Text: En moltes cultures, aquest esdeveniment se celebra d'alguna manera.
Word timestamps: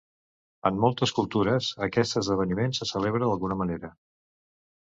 En 0.69 0.79
moltes 0.85 1.13
cultures, 1.17 1.69
aquest 1.87 2.19
esdeveniment 2.23 2.75
se 2.79 2.91
celebra 2.93 3.29
d'alguna 3.29 3.59
manera. 3.63 3.93